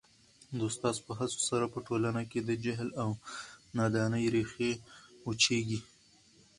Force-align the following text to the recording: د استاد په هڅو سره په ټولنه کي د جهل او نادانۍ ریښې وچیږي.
د 0.57 0.59
استاد 0.69 0.95
په 1.05 1.11
هڅو 1.19 1.39
سره 1.49 1.65
په 1.73 1.79
ټولنه 1.87 2.21
کي 2.31 2.39
د 2.43 2.49
جهل 2.63 2.89
او 3.03 3.09
نادانۍ 3.77 4.25
ریښې 4.33 4.71
وچیږي. 5.27 5.79